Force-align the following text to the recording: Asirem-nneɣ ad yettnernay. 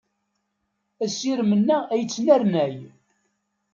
Asirem-nneɣ 1.03 1.81
ad 1.93 1.99
yettnernay. 2.01 2.75